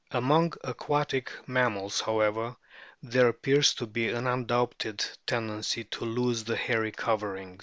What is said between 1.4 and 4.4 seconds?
mammals, however, there appearsJLo be an